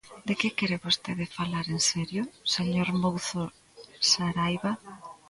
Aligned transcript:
¿De 0.27 0.33
que 0.39 0.55
quere 0.57 0.83
vostede 0.85 1.33
falar 1.37 1.65
en 1.75 1.79
serio, 1.91 2.23
señor 2.55 2.87
Mouzo 3.01 3.43
Saraiba? 4.09 4.71